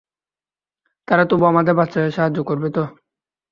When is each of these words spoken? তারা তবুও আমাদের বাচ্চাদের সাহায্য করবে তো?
তারা 1.07 1.23
তবুও 1.29 1.49
আমাদের 1.51 1.73
বাচ্চাদের 1.79 2.15
সাহায্য 2.17 2.39
করবে 2.49 2.69
তো? 2.75 2.83